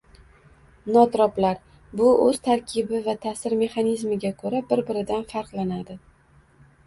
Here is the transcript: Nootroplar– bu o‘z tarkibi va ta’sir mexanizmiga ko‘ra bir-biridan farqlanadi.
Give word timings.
Nootroplar– 0.93 1.59
bu 1.99 2.07
o‘z 2.23 2.39
tarkibi 2.47 3.01
va 3.09 3.13
ta’sir 3.25 3.55
mexanizmiga 3.61 4.31
ko‘ra 4.41 4.61
bir-biridan 4.71 5.27
farqlanadi. 5.35 5.99